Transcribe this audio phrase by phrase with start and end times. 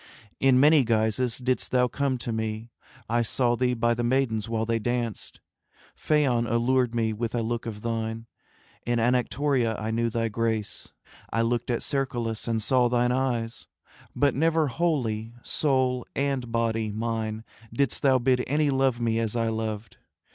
[0.39, 2.71] In many guises didst thou come to me;
[3.07, 5.41] I saw thee by the maidens while they danced,
[5.95, 8.25] Phaon allured me with a look of thine,
[8.83, 10.89] In Anactoria I knew thy grace,
[11.31, 13.67] I looked at Cercolas and saw thine eyes;
[14.15, 19.49] But never wholly, soul and body mine, Didst thou bid any love me as I
[19.49, 19.97] loved.